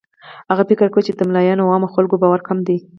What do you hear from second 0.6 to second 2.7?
فکر کاوه چې د ملایانو او عامو خلکو باور کم